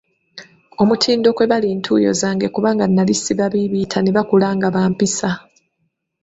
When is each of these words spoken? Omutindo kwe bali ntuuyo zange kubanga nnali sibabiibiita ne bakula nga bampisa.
Omutindo 0.81 1.27
kwe 1.35 1.45
bali 1.51 1.69
ntuuyo 1.77 2.11
zange 2.21 2.47
kubanga 2.55 2.83
nnali 2.87 3.13
sibabiibiita 3.23 3.97
ne 4.01 4.11
bakula 4.15 4.47
nga 4.57 4.67
bampisa. 4.75 5.29